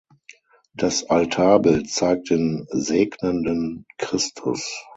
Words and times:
Das 0.73 1.11
Altarbild 1.11 1.87
zeigt 1.91 2.31
den 2.31 2.65
„Segnenden 2.71 3.85
Christus“. 3.99 4.75